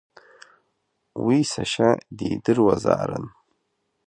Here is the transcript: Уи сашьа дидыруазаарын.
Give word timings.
Уи 1.23 1.37
сашьа 1.51 1.89
дидыруазаарын. 2.17 3.25